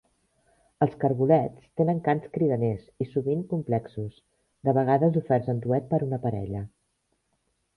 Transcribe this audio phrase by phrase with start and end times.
[0.83, 4.17] Els cargolets tenen cants cridaners i sovint complexos,
[4.69, 6.65] de vegades oferts en duet per una parella.